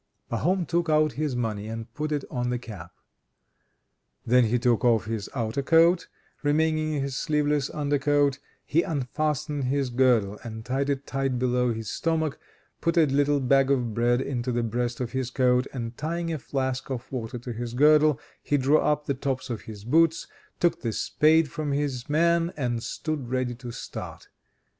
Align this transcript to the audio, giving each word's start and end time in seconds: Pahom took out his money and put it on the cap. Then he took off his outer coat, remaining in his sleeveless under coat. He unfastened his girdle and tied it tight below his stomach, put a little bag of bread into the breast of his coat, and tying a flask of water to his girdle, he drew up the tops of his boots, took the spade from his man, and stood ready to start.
Pahom 0.31 0.65
took 0.65 0.89
out 0.89 1.11
his 1.11 1.35
money 1.35 1.67
and 1.67 1.93
put 1.93 2.11
it 2.11 2.25
on 2.31 2.49
the 2.49 2.57
cap. 2.57 2.91
Then 4.25 4.45
he 4.45 4.57
took 4.57 4.83
off 4.83 5.05
his 5.05 5.29
outer 5.35 5.61
coat, 5.61 6.07
remaining 6.41 6.93
in 6.95 7.03
his 7.03 7.15
sleeveless 7.15 7.69
under 7.69 7.99
coat. 7.99 8.39
He 8.65 8.81
unfastened 8.81 9.65
his 9.65 9.91
girdle 9.91 10.39
and 10.43 10.65
tied 10.65 10.89
it 10.89 11.05
tight 11.05 11.37
below 11.37 11.71
his 11.71 11.87
stomach, 11.91 12.39
put 12.81 12.97
a 12.97 13.05
little 13.05 13.39
bag 13.39 13.69
of 13.69 13.93
bread 13.93 14.21
into 14.21 14.51
the 14.51 14.63
breast 14.63 14.99
of 15.01 15.11
his 15.11 15.29
coat, 15.29 15.67
and 15.71 15.95
tying 15.95 16.33
a 16.33 16.39
flask 16.39 16.89
of 16.89 17.11
water 17.11 17.37
to 17.37 17.53
his 17.53 17.75
girdle, 17.75 18.19
he 18.41 18.57
drew 18.57 18.79
up 18.79 19.05
the 19.05 19.13
tops 19.13 19.51
of 19.51 19.61
his 19.69 19.83
boots, 19.83 20.25
took 20.59 20.81
the 20.81 20.93
spade 20.93 21.51
from 21.51 21.73
his 21.73 22.09
man, 22.09 22.51
and 22.57 22.81
stood 22.81 23.29
ready 23.29 23.53
to 23.53 23.69
start. 23.69 24.29